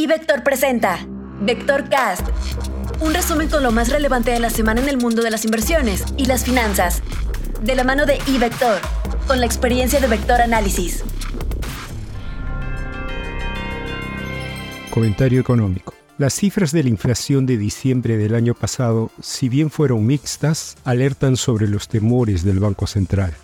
Y 0.00 0.06
Vector 0.06 0.42
presenta 0.42 1.06
Vector 1.42 1.90
Cast, 1.90 2.26
un 3.02 3.12
resumen 3.12 3.50
con 3.50 3.62
lo 3.62 3.70
más 3.70 3.90
relevante 3.90 4.30
de 4.30 4.40
la 4.40 4.48
semana 4.48 4.80
en 4.80 4.88
el 4.88 4.96
mundo 4.96 5.20
de 5.20 5.30
las 5.30 5.44
inversiones 5.44 6.06
y 6.16 6.24
las 6.24 6.42
finanzas, 6.42 7.02
de 7.62 7.74
la 7.74 7.84
mano 7.84 8.06
de 8.06 8.18
iVector, 8.26 8.80
con 9.26 9.40
la 9.40 9.44
experiencia 9.44 10.00
de 10.00 10.06
Vector 10.06 10.40
Análisis. 10.40 11.04
Comentario 14.88 15.38
económico. 15.38 15.92
Las 16.16 16.32
cifras 16.32 16.72
de 16.72 16.82
la 16.82 16.88
inflación 16.88 17.44
de 17.44 17.58
diciembre 17.58 18.16
del 18.16 18.34
año 18.34 18.54
pasado, 18.54 19.10
si 19.20 19.50
bien 19.50 19.68
fueron 19.68 20.06
mixtas, 20.06 20.78
alertan 20.84 21.36
sobre 21.36 21.68
los 21.68 21.88
temores 21.88 22.42
del 22.42 22.58
Banco 22.58 22.86
Central. 22.86 23.34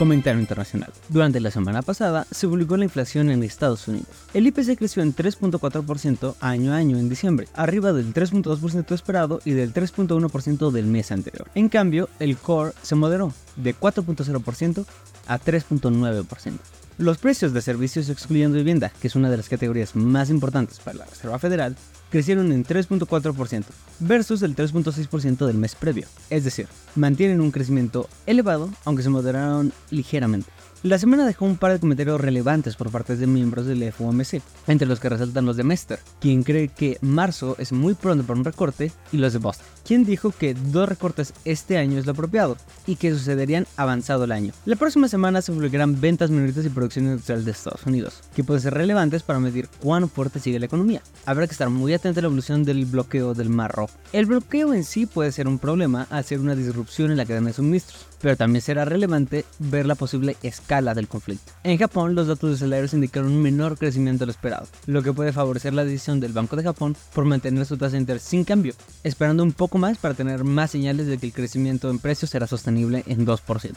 Comentario 0.00 0.40
internacional. 0.40 0.90
Durante 1.10 1.40
la 1.40 1.50
semana 1.50 1.82
pasada 1.82 2.26
se 2.30 2.48
publicó 2.48 2.78
la 2.78 2.84
inflación 2.84 3.28
en 3.28 3.42
Estados 3.42 3.86
Unidos. 3.86 4.08
El 4.32 4.46
IPC 4.46 4.78
creció 4.78 5.02
en 5.02 5.14
3.4% 5.14 6.36
año 6.40 6.72
a 6.72 6.76
año 6.76 6.96
en 6.96 7.10
diciembre, 7.10 7.48
arriba 7.52 7.92
del 7.92 8.14
3.2% 8.14 8.94
esperado 8.94 9.42
y 9.44 9.50
del 9.50 9.74
3.1% 9.74 10.70
del 10.70 10.86
mes 10.86 11.12
anterior. 11.12 11.50
En 11.54 11.68
cambio, 11.68 12.08
el 12.18 12.38
core 12.38 12.72
se 12.80 12.94
moderó 12.94 13.34
de 13.56 13.76
4.0% 13.76 14.86
a 15.26 15.38
3.9%. 15.38 16.79
Los 17.00 17.16
precios 17.16 17.54
de 17.54 17.62
servicios 17.62 18.10
excluyendo 18.10 18.58
vivienda, 18.58 18.92
que 19.00 19.06
es 19.06 19.16
una 19.16 19.30
de 19.30 19.38
las 19.38 19.48
categorías 19.48 19.96
más 19.96 20.28
importantes 20.28 20.80
para 20.80 20.98
la 20.98 21.06
Reserva 21.06 21.38
Federal, 21.38 21.74
crecieron 22.10 22.52
en 22.52 22.62
3.4% 22.62 23.64
versus 24.00 24.42
el 24.42 24.54
3.6% 24.54 25.46
del 25.46 25.56
mes 25.56 25.74
previo. 25.74 26.06
Es 26.28 26.44
decir, 26.44 26.68
mantienen 26.96 27.40
un 27.40 27.52
crecimiento 27.52 28.06
elevado 28.26 28.68
aunque 28.84 29.02
se 29.02 29.08
moderaron 29.08 29.72
ligeramente. 29.88 30.50
La 30.82 30.98
semana 30.98 31.26
dejó 31.26 31.44
un 31.44 31.58
par 31.58 31.72
de 31.72 31.78
comentarios 31.78 32.18
relevantes 32.18 32.74
por 32.74 32.90
parte 32.90 33.14
de 33.14 33.26
miembros 33.26 33.66
del 33.66 33.92
FOMC, 33.92 34.40
entre 34.66 34.88
los 34.88 34.98
que 34.98 35.10
resaltan 35.10 35.44
los 35.44 35.58
de 35.58 35.62
Mester, 35.62 35.98
quien 36.20 36.42
cree 36.42 36.68
que 36.68 36.96
marzo 37.02 37.54
es 37.58 37.70
muy 37.70 37.92
pronto 37.92 38.24
para 38.24 38.38
un 38.38 38.46
recorte, 38.46 38.90
y 39.12 39.18
los 39.18 39.34
de 39.34 39.40
Boston, 39.40 39.66
quien 39.84 40.06
dijo 40.06 40.30
que 40.30 40.54
dos 40.54 40.88
recortes 40.88 41.34
este 41.44 41.76
año 41.76 41.98
es 41.98 42.06
lo 42.06 42.12
apropiado 42.12 42.56
y 42.86 42.96
que 42.96 43.12
sucederían 43.12 43.66
avanzado 43.76 44.24
el 44.24 44.32
año. 44.32 44.54
La 44.64 44.76
próxima 44.76 45.06
semana 45.06 45.42
se 45.42 45.52
publicarán 45.52 46.00
ventas 46.00 46.30
minoritas 46.30 46.64
y 46.64 46.70
producción 46.70 47.04
industrial 47.04 47.44
de 47.44 47.50
Estados 47.50 47.84
Unidos, 47.84 48.22
que 48.34 48.42
pueden 48.42 48.62
ser 48.62 48.72
relevantes 48.72 49.22
para 49.22 49.38
medir 49.38 49.68
cuán 49.82 50.08
fuerte 50.08 50.40
sigue 50.40 50.60
la 50.60 50.64
economía. 50.64 51.02
Habrá 51.26 51.46
que 51.46 51.52
estar 51.52 51.68
muy 51.68 51.92
atento 51.92 52.20
a 52.20 52.22
la 52.22 52.28
evolución 52.28 52.64
del 52.64 52.86
bloqueo 52.86 53.34
del 53.34 53.50
Mar. 53.50 53.74
El 54.14 54.24
bloqueo 54.24 54.72
en 54.72 54.84
sí 54.84 55.04
puede 55.04 55.30
ser 55.30 55.46
un 55.46 55.58
problema 55.58 56.06
al 56.08 56.24
ser 56.24 56.40
una 56.40 56.56
disrupción 56.56 57.10
en 57.10 57.18
la 57.18 57.26
cadena 57.26 57.48
de 57.48 57.52
suministros, 57.52 58.06
pero 58.20 58.36
también 58.36 58.62
será 58.62 58.84
relevante 58.84 59.44
ver 59.58 59.86
la 59.86 59.94
posible 59.94 60.36
escala 60.42 60.94
del 60.94 61.08
conflicto. 61.08 61.52
En 61.64 61.78
Japón, 61.78 62.14
los 62.14 62.26
datos 62.26 62.50
de 62.50 62.56
salarios 62.58 62.94
indicaron 62.94 63.32
un 63.32 63.42
menor 63.42 63.78
crecimiento 63.78 64.20
de 64.20 64.26
lo 64.26 64.32
esperado, 64.32 64.66
lo 64.86 65.02
que 65.02 65.12
puede 65.12 65.32
favorecer 65.32 65.74
la 65.74 65.84
decisión 65.84 66.20
del 66.20 66.32
Banco 66.32 66.56
de 66.56 66.62
Japón 66.62 66.96
por 67.14 67.24
mantener 67.24 67.66
su 67.66 67.76
tasa 67.76 67.96
sin 68.18 68.44
cambio, 68.44 68.74
esperando 69.02 69.42
un 69.42 69.52
poco 69.52 69.78
más 69.78 69.98
para 69.98 70.14
tener 70.14 70.44
más 70.44 70.70
señales 70.70 71.06
de 71.06 71.18
que 71.18 71.26
el 71.26 71.32
crecimiento 71.32 71.90
en 71.90 71.98
precios 71.98 72.30
será 72.30 72.46
sostenible 72.46 73.04
en 73.06 73.26
2%. 73.26 73.74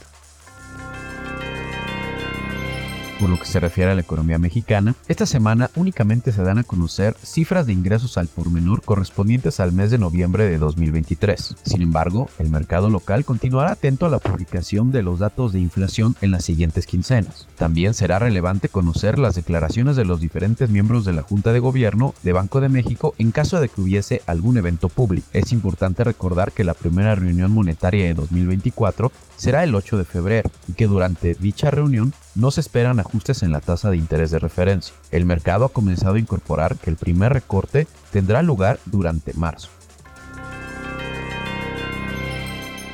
Por 3.23 3.29
lo 3.29 3.39
que 3.39 3.45
se 3.45 3.61
refiere 3.61 3.89
a 3.89 3.95
la 3.95 4.01
economía 4.01 4.37
mexicana, 4.37 4.95
esta 5.07 5.25
semana 5.25 5.69
únicamente 5.77 6.33
se 6.33 6.43
dan 6.43 6.57
a 6.57 6.65
conocer 6.65 7.15
cifras 7.23 7.65
de 7.65 7.71
ingresos 7.71 8.17
al 8.17 8.27
por 8.27 8.51
menor 8.51 8.81
correspondientes 8.81 9.61
al 9.61 9.71
mes 9.71 9.91
de 9.91 9.97
noviembre 9.97 10.43
de 10.49 10.57
2023. 10.57 11.55
Sin 11.63 11.81
embargo, 11.81 12.29
el 12.37 12.49
mercado 12.49 12.89
local 12.89 13.23
continuará 13.23 13.71
atento 13.71 14.05
a 14.05 14.09
la 14.09 14.19
publicación 14.19 14.91
de 14.91 15.03
los 15.03 15.19
datos 15.19 15.53
de 15.53 15.61
inflación 15.61 16.17
en 16.19 16.31
las 16.31 16.43
siguientes 16.43 16.85
quincenas. 16.85 17.47
También 17.57 17.93
será 17.93 18.19
relevante 18.19 18.67
conocer 18.67 19.17
las 19.17 19.35
declaraciones 19.35 19.95
de 19.95 20.03
los 20.03 20.19
diferentes 20.19 20.69
miembros 20.69 21.05
de 21.05 21.13
la 21.13 21.21
Junta 21.21 21.53
de 21.53 21.59
Gobierno 21.59 22.13
de 22.23 22.33
Banco 22.33 22.59
de 22.59 22.67
México 22.67 23.15
en 23.19 23.31
caso 23.31 23.61
de 23.61 23.69
que 23.69 23.79
hubiese 23.79 24.21
algún 24.27 24.57
evento 24.57 24.89
público. 24.89 25.29
Es 25.31 25.53
importante 25.53 26.03
recordar 26.03 26.51
que 26.51 26.65
la 26.65 26.73
primera 26.73 27.15
reunión 27.15 27.53
monetaria 27.53 28.03
de 28.03 28.15
2024 28.15 29.13
será 29.37 29.63
el 29.63 29.75
8 29.75 29.97
de 29.97 30.03
febrero 30.03 30.51
y 30.67 30.73
que 30.73 30.87
durante 30.87 31.35
dicha 31.35 31.71
reunión 31.71 32.13
no 32.35 32.51
se 32.51 32.61
esperan 32.61 32.99
ajustes 32.99 33.43
en 33.43 33.51
la 33.51 33.61
tasa 33.61 33.89
de 33.89 33.97
interés 33.97 34.31
de 34.31 34.39
referencia. 34.39 34.95
El 35.11 35.25
mercado 35.25 35.65
ha 35.65 35.69
comenzado 35.69 36.15
a 36.15 36.19
incorporar 36.19 36.77
que 36.77 36.89
el 36.89 36.95
primer 36.95 37.33
recorte 37.33 37.87
tendrá 38.11 38.41
lugar 38.41 38.79
durante 38.85 39.33
marzo. 39.33 39.69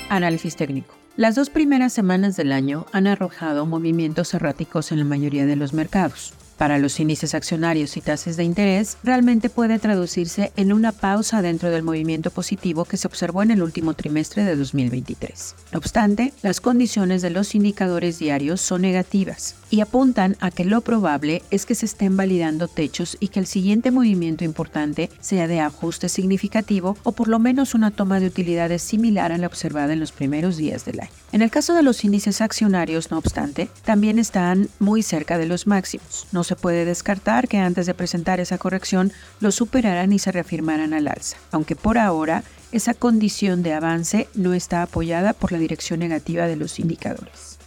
Análisis 0.10 0.56
técnico. 0.56 0.96
Las 1.16 1.36
dos 1.36 1.50
primeras 1.50 1.94
semanas 1.94 2.38
del 2.38 2.52
año 2.52 2.86
han 2.94 3.06
arrojado 3.06 3.66
movimientos 3.66 4.34
erráticos 4.34 4.92
en 4.92 5.00
la 5.00 5.06
mayoría 5.06 5.46
de 5.46 5.56
los 5.56 5.74
mercados. 5.74 6.34
Para 6.60 6.78
los 6.78 7.00
índices 7.00 7.36
accionarios 7.36 7.96
y 7.96 8.02
tasas 8.02 8.36
de 8.36 8.44
interés, 8.44 8.98
realmente 9.02 9.50
puede 9.50 9.80
traducirse 9.80 10.52
en 10.58 10.74
una 10.74 10.92
pausa 10.92 11.42
dentro 11.42 11.72
del 11.72 11.84
movimiento 11.84 12.32
positivo 12.32 12.84
que 12.84 12.98
se 12.98 13.08
observó 13.08 13.42
en 13.44 13.52
el 13.52 13.64
último 13.64 13.94
trimestre 13.94 14.44
de 14.44 14.58
2023. 14.58 15.56
No 15.72 15.78
obstante, 15.78 16.34
las 16.42 16.60
condiciones 16.60 17.22
de 17.22 17.30
los 17.30 17.56
indicadores 17.56 18.20
diarios 18.20 18.60
son 18.60 18.82
negativas 18.82 19.56
y 19.70 19.80
apuntan 19.80 20.36
a 20.42 20.52
que 20.52 20.66
lo 20.66 20.82
probable 20.82 21.44
es 21.50 21.66
que 21.66 21.76
se 21.76 21.86
estén 21.86 22.18
validando 22.18 22.68
techos 22.68 23.16
y 23.22 23.30
que 23.30 23.40
el 23.40 23.46
siguiente 23.46 23.90
movimiento 23.92 24.44
importante 24.44 25.10
sea 25.22 25.48
de 25.48 25.62
ajuste 25.62 26.10
significativo 26.10 26.98
o 27.04 27.14
por 27.14 27.30
lo 27.30 27.40
menos 27.40 27.74
una 27.74 27.92
toma 27.92 28.20
de 28.20 28.28
utilidades 28.28 28.82
similar 28.82 29.32
a 29.32 29.38
la 29.38 29.48
observada 29.48 29.94
en 29.94 30.02
los 30.02 30.12
primeros 30.12 30.58
días 30.58 30.84
del 30.84 31.00
año. 31.00 31.12
En 31.32 31.42
el 31.42 31.52
caso 31.52 31.74
de 31.74 31.84
los 31.84 32.04
índices 32.04 32.42
accionarios, 32.42 33.12
no 33.12 33.18
obstante, 33.18 33.70
también 33.86 34.20
están 34.20 34.68
muy 34.80 35.04
cerca 35.04 35.38
de 35.38 35.46
los 35.46 35.68
máximos. 35.68 36.28
No 36.32 36.44
se 36.50 36.56
puede 36.56 36.84
descartar 36.84 37.48
que 37.48 37.60
antes 37.60 37.86
de 37.86 37.94
presentar 37.94 38.40
esa 38.40 38.58
corrección 38.58 39.14
lo 39.40 39.52
superaran 39.52 40.12
y 40.12 40.18
se 40.18 40.32
reafirmaran 40.32 40.96
al 40.96 41.08
alza, 41.08 41.38
aunque 41.52 41.76
por 41.76 42.00
ahora 42.00 42.44
esa 42.72 42.96
condición 42.96 43.62
de 43.62 43.74
avance 43.74 44.28
no 44.34 44.56
está 44.56 44.82
apoyada 44.82 45.34
por 45.34 45.52
la 45.52 45.60
dirección 45.60 46.00
negativa 46.00 46.48
de 46.48 46.56
los 46.56 46.80
indicadores. 46.80 47.60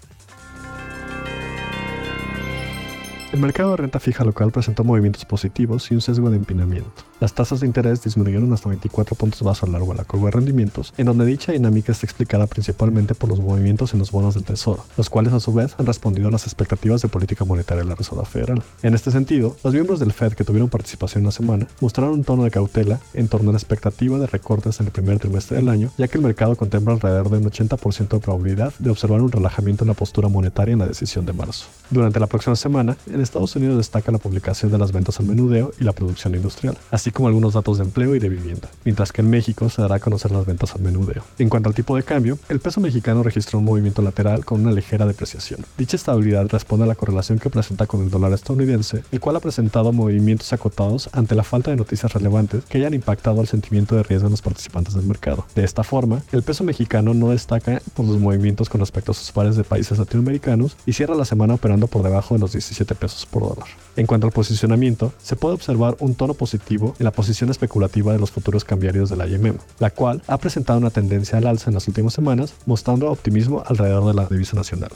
El 3.32 3.40
mercado 3.40 3.70
de 3.70 3.78
renta 3.78 3.98
fija 3.98 4.24
local 4.24 4.52
presentó 4.52 4.84
movimientos 4.84 5.24
positivos 5.24 5.90
y 5.90 5.94
un 5.94 6.02
sesgo 6.02 6.28
de 6.28 6.36
empinamiento. 6.36 6.90
Las 7.18 7.32
tasas 7.32 7.60
de 7.60 7.66
interés 7.66 8.02
disminuyeron 8.02 8.52
hasta 8.52 8.68
24 8.68 9.16
puntos 9.16 9.42
base 9.42 9.64
a 9.64 9.68
lo 9.68 9.72
largo 9.72 9.92
de 9.92 9.98
la 9.98 10.04
curva 10.04 10.26
de 10.26 10.32
rendimientos, 10.32 10.92
en 10.98 11.06
donde 11.06 11.24
dicha 11.24 11.52
dinámica 11.52 11.92
está 11.92 12.04
explicada 12.04 12.46
principalmente 12.46 13.14
por 13.14 13.30
los 13.30 13.40
movimientos 13.40 13.94
en 13.94 14.00
los 14.00 14.10
bonos 14.10 14.34
del 14.34 14.44
Tesoro, 14.44 14.84
los 14.98 15.08
cuales 15.08 15.32
a 15.32 15.40
su 15.40 15.54
vez 15.54 15.74
han 15.78 15.86
respondido 15.86 16.28
a 16.28 16.30
las 16.30 16.44
expectativas 16.44 17.00
de 17.00 17.08
política 17.08 17.46
monetaria 17.46 17.84
de 17.84 17.88
la 17.88 17.94
Reserva 17.94 18.26
Federal. 18.26 18.62
En 18.82 18.92
este 18.92 19.10
sentido, 19.10 19.56
los 19.64 19.72
miembros 19.72 19.98
del 19.98 20.12
Fed 20.12 20.34
que 20.34 20.44
tuvieron 20.44 20.68
participación 20.68 21.22
en 21.22 21.26
la 21.26 21.32
semana 21.32 21.68
mostraron 21.80 22.12
un 22.12 22.24
tono 22.24 22.44
de 22.44 22.50
cautela 22.50 23.00
en 23.14 23.28
torno 23.28 23.48
a 23.48 23.52
la 23.52 23.58
expectativa 23.58 24.18
de 24.18 24.26
recortes 24.26 24.78
en 24.80 24.86
el 24.86 24.92
primer 24.92 25.20
trimestre 25.20 25.56
del 25.56 25.70
año, 25.70 25.90
ya 25.96 26.08
que 26.08 26.18
el 26.18 26.24
mercado 26.24 26.54
contempla 26.56 26.92
alrededor 26.92 27.30
de 27.30 27.38
un 27.38 27.44
80% 27.44 28.08
de 28.08 28.18
probabilidad 28.18 28.74
de 28.78 28.90
observar 28.90 29.22
un 29.22 29.32
relajamiento 29.32 29.84
en 29.84 29.88
la 29.88 29.94
postura 29.94 30.28
monetaria 30.28 30.74
en 30.74 30.80
la 30.80 30.86
decisión 30.88 31.24
de 31.24 31.32
marzo. 31.32 31.66
Durante 31.88 32.20
la 32.20 32.26
próxima 32.26 32.56
semana, 32.56 32.96
Estados 33.22 33.54
Unidos 33.56 33.76
destaca 33.76 34.12
la 34.12 34.18
publicación 34.18 34.70
de 34.70 34.78
las 34.78 34.92
ventas 34.92 35.20
al 35.20 35.26
menudeo 35.26 35.72
y 35.80 35.84
la 35.84 35.92
producción 35.92 36.34
industrial, 36.34 36.76
así 36.90 37.10
como 37.10 37.28
algunos 37.28 37.54
datos 37.54 37.78
de 37.78 37.84
empleo 37.84 38.14
y 38.14 38.18
de 38.18 38.28
vivienda, 38.28 38.68
mientras 38.84 39.12
que 39.12 39.22
en 39.22 39.30
México 39.30 39.68
se 39.70 39.82
dará 39.82 39.96
a 39.96 40.00
conocer 40.00 40.30
las 40.30 40.46
ventas 40.46 40.74
al 40.74 40.82
menudeo. 40.82 41.22
En 41.38 41.48
cuanto 41.48 41.68
al 41.68 41.74
tipo 41.74 41.96
de 41.96 42.02
cambio, 42.02 42.38
el 42.48 42.60
peso 42.60 42.80
mexicano 42.80 43.22
registró 43.22 43.58
un 43.58 43.64
movimiento 43.64 44.02
lateral 44.02 44.44
con 44.44 44.60
una 44.60 44.72
ligera 44.72 45.06
depreciación. 45.06 45.64
Dicha 45.78 45.96
estabilidad 45.96 46.48
responde 46.48 46.84
a 46.84 46.88
la 46.88 46.94
correlación 46.94 47.38
que 47.38 47.50
presenta 47.50 47.86
con 47.86 48.02
el 48.02 48.10
dólar 48.10 48.32
estadounidense, 48.32 49.02
el 49.10 49.20
cual 49.20 49.36
ha 49.36 49.40
presentado 49.40 49.92
movimientos 49.92 50.52
acotados 50.52 51.08
ante 51.12 51.34
la 51.34 51.42
falta 51.42 51.70
de 51.70 51.76
noticias 51.76 52.12
relevantes 52.12 52.64
que 52.64 52.78
hayan 52.78 52.94
impactado 52.94 53.40
al 53.40 53.46
sentimiento 53.46 53.96
de 53.96 54.02
riesgo 54.02 54.26
en 54.26 54.32
los 54.32 54.42
participantes 54.42 54.94
del 54.94 55.06
mercado. 55.06 55.46
De 55.54 55.64
esta 55.64 55.82
forma, 55.82 56.22
el 56.32 56.42
peso 56.42 56.64
mexicano 56.64 57.14
no 57.14 57.30
destaca 57.30 57.80
por 57.94 58.06
sus 58.06 58.18
movimientos 58.18 58.68
con 58.68 58.80
respecto 58.80 59.12
a 59.12 59.14
sus 59.14 59.32
pares 59.32 59.56
de 59.56 59.64
países 59.64 59.98
latinoamericanos 59.98 60.76
y 60.86 60.92
cierra 60.92 61.14
la 61.14 61.24
semana 61.24 61.54
operando 61.54 61.86
por 61.86 62.02
debajo 62.02 62.34
de 62.34 62.40
los 62.40 62.52
17 62.52 62.94
por 63.30 63.42
dólar. 63.42 63.68
En 63.94 64.06
cuanto 64.06 64.26
al 64.26 64.32
posicionamiento, 64.32 65.12
se 65.22 65.36
puede 65.36 65.54
observar 65.54 65.96
un 66.00 66.14
tono 66.14 66.34
positivo 66.34 66.94
en 66.98 67.04
la 67.04 67.10
posición 67.10 67.50
especulativa 67.50 68.12
de 68.12 68.18
los 68.18 68.30
futuros 68.30 68.64
cambiarios 68.64 69.10
de 69.10 69.16
la 69.16 69.26
IMM, 69.26 69.58
la 69.78 69.90
cual 69.90 70.22
ha 70.26 70.38
presentado 70.38 70.78
una 70.78 70.90
tendencia 70.90 71.38
al 71.38 71.46
alza 71.46 71.68
en 71.68 71.74
las 71.74 71.88
últimas 71.88 72.14
semanas, 72.14 72.54
mostrando 72.64 73.10
optimismo 73.10 73.62
alrededor 73.66 74.06
de 74.06 74.14
la 74.14 74.26
divisa 74.26 74.56
nacional. 74.56 74.90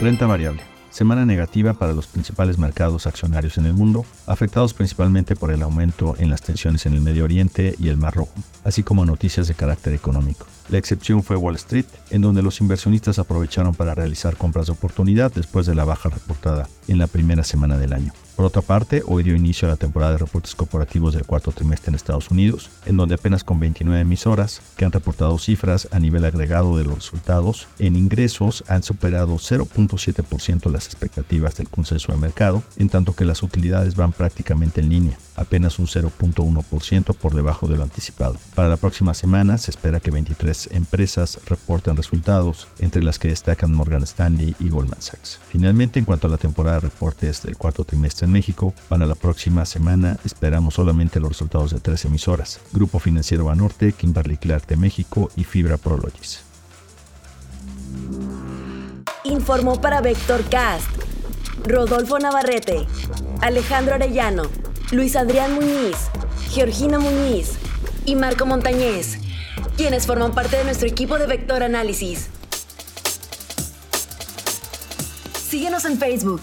Renta 0.00 0.26
variable. 0.26 0.62
Semana 0.90 1.26
negativa 1.26 1.74
para 1.74 1.92
los 1.92 2.06
principales 2.06 2.58
mercados 2.58 3.06
accionarios 3.06 3.58
en 3.58 3.66
el 3.66 3.74
mundo, 3.74 4.06
afectados 4.26 4.74
principalmente 4.74 5.36
por 5.36 5.52
el 5.52 5.62
aumento 5.62 6.16
en 6.18 6.30
las 6.30 6.40
tensiones 6.40 6.86
en 6.86 6.94
el 6.94 7.02
Medio 7.02 7.24
Oriente 7.24 7.74
y 7.78 7.88
el 7.88 7.98
Mar 7.98 8.14
Rojo, 8.14 8.32
así 8.64 8.82
como 8.82 9.04
noticias 9.04 9.48
de 9.48 9.54
carácter 9.54 9.92
económico. 9.92 10.46
La 10.68 10.78
excepción 10.78 11.22
fue 11.22 11.36
Wall 11.36 11.56
Street, 11.56 11.86
en 12.10 12.20
donde 12.20 12.42
los 12.42 12.60
inversionistas 12.60 13.18
aprovecharon 13.18 13.74
para 13.74 13.94
realizar 13.94 14.36
compras 14.36 14.66
de 14.66 14.72
oportunidad 14.72 15.32
después 15.32 15.64
de 15.66 15.74
la 15.74 15.84
baja 15.84 16.10
reportada 16.10 16.68
en 16.88 16.98
la 16.98 17.06
primera 17.06 17.42
semana 17.42 17.78
del 17.78 17.94
año. 17.94 18.12
Por 18.38 18.46
otra 18.46 18.62
parte, 18.62 19.02
hoy 19.04 19.24
dio 19.24 19.34
inicio 19.34 19.66
a 19.66 19.72
la 19.72 19.76
temporada 19.76 20.12
de 20.12 20.18
reportes 20.18 20.54
corporativos 20.54 21.12
del 21.12 21.26
cuarto 21.26 21.50
trimestre 21.50 21.90
en 21.90 21.96
Estados 21.96 22.30
Unidos, 22.30 22.70
en 22.86 22.96
donde 22.96 23.16
apenas 23.16 23.42
con 23.42 23.58
29 23.58 24.00
emisoras 24.00 24.62
que 24.76 24.84
han 24.84 24.92
reportado 24.92 25.36
cifras 25.40 25.88
a 25.90 25.98
nivel 25.98 26.24
agregado 26.24 26.78
de 26.78 26.84
los 26.84 26.94
resultados, 26.94 27.66
en 27.80 27.96
ingresos 27.96 28.62
han 28.68 28.84
superado 28.84 29.34
0.7% 29.34 30.70
las 30.70 30.86
expectativas 30.86 31.56
del 31.56 31.68
consenso 31.68 32.12
de 32.12 32.18
mercado, 32.18 32.62
en 32.76 32.88
tanto 32.88 33.12
que 33.12 33.24
las 33.24 33.42
utilidades 33.42 33.96
van 33.96 34.12
prácticamente 34.12 34.82
en 34.82 34.90
línea, 34.90 35.18
apenas 35.34 35.80
un 35.80 35.88
0.1% 35.88 37.16
por 37.16 37.34
debajo 37.34 37.66
de 37.66 37.76
lo 37.76 37.82
anticipado. 37.82 38.36
Para 38.54 38.68
la 38.68 38.76
próxima 38.76 39.14
semana 39.14 39.58
se 39.58 39.72
espera 39.72 39.98
que 39.98 40.12
23 40.12 40.68
empresas 40.74 41.40
reporten 41.46 41.96
resultados, 41.96 42.68
entre 42.78 43.02
las 43.02 43.18
que 43.18 43.26
destacan 43.26 43.74
Morgan 43.74 44.04
Stanley 44.04 44.54
y 44.60 44.68
Goldman 44.68 45.02
Sachs. 45.02 45.40
Finalmente, 45.48 45.98
en 45.98 46.04
cuanto 46.04 46.28
a 46.28 46.30
la 46.30 46.38
temporada 46.38 46.76
de 46.76 46.88
reportes 46.88 47.42
del 47.42 47.56
cuarto 47.56 47.82
trimestre 47.82 48.27
México, 48.28 48.74
para 48.88 49.06
la 49.06 49.14
próxima 49.14 49.64
semana 49.64 50.18
esperamos 50.24 50.74
solamente 50.74 51.20
los 51.20 51.30
resultados 51.30 51.72
de 51.72 51.80
tres 51.80 52.04
emisoras, 52.04 52.60
Grupo 52.72 52.98
Financiero 52.98 53.44
Banorte, 53.44 53.92
Kimberly 53.92 54.36
Clark 54.36 54.66
de 54.66 54.76
México 54.76 55.30
y 55.36 55.44
Fibra 55.44 55.76
Prologis. 55.76 56.42
Informó 59.24 59.80
para 59.80 60.00
Vector 60.00 60.42
Cast 60.48 60.88
Rodolfo 61.68 62.18
Navarrete, 62.18 62.86
Alejandro 63.42 63.94
Arellano, 63.94 64.44
Luis 64.90 65.16
Adrián 65.16 65.54
Muñiz, 65.54 65.96
Georgina 66.50 66.98
Muñiz 66.98 67.58
y 68.06 68.16
Marco 68.16 68.46
Montañez, 68.46 69.18
quienes 69.76 70.06
forman 70.06 70.32
parte 70.32 70.56
de 70.56 70.64
nuestro 70.64 70.88
equipo 70.88 71.18
de 71.18 71.26
Vector 71.26 71.62
Análisis. 71.62 72.28
Síguenos 75.48 75.84
en 75.84 75.98
Facebook, 75.98 76.42